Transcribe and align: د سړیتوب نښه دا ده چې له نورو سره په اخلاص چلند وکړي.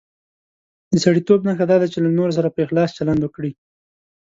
د 0.91 0.93
سړیتوب 1.05 1.39
نښه 1.47 1.65
دا 1.69 1.75
ده 1.81 1.87
چې 1.93 1.97
له 2.05 2.09
نورو 2.17 2.35
سره 2.37 2.53
په 2.53 2.59
اخلاص 2.65 2.89
چلند 2.97 3.21
وکړي. 3.23 3.51